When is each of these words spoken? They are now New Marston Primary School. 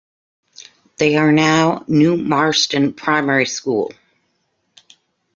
They 0.97 1.15
are 1.17 1.31
now 1.31 1.85
New 1.87 2.17
Marston 2.17 2.91
Primary 2.93 3.45
School. 3.45 3.91